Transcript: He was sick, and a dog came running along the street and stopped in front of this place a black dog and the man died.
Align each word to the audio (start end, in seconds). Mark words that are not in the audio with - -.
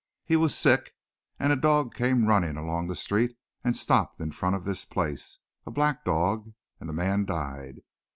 He 0.25 0.35
was 0.35 0.57
sick, 0.57 0.95
and 1.39 1.53
a 1.53 1.55
dog 1.55 1.93
came 1.93 2.25
running 2.25 2.57
along 2.57 2.87
the 2.87 2.95
street 2.95 3.37
and 3.63 3.77
stopped 3.77 4.19
in 4.19 4.31
front 4.31 4.55
of 4.55 4.65
this 4.65 4.83
place 4.83 5.37
a 5.63 5.69
black 5.69 6.03
dog 6.05 6.53
and 6.79 6.89
the 6.89 6.93
man 6.93 7.23
died. 7.23 7.83